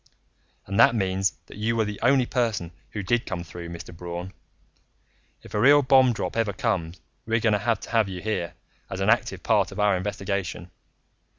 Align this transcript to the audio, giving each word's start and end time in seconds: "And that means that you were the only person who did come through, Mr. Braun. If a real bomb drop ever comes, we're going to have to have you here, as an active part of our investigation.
"And 0.65 0.79
that 0.79 0.95
means 0.95 1.33
that 1.45 1.57
you 1.59 1.75
were 1.75 1.85
the 1.85 1.99
only 2.01 2.25
person 2.25 2.71
who 2.89 3.03
did 3.03 3.27
come 3.27 3.43
through, 3.43 3.69
Mr. 3.69 3.95
Braun. 3.95 4.33
If 5.43 5.53
a 5.53 5.59
real 5.59 5.83
bomb 5.83 6.11
drop 6.11 6.35
ever 6.35 6.53
comes, 6.53 6.99
we're 7.27 7.39
going 7.39 7.53
to 7.53 7.59
have 7.59 7.79
to 7.81 7.91
have 7.91 8.09
you 8.09 8.19
here, 8.19 8.55
as 8.89 8.99
an 8.99 9.11
active 9.11 9.43
part 9.43 9.71
of 9.71 9.79
our 9.79 9.95
investigation. 9.95 10.71